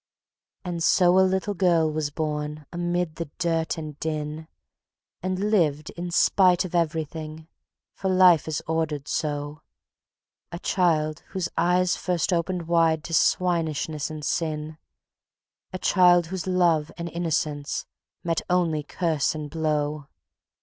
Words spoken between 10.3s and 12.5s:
A child whose eyes first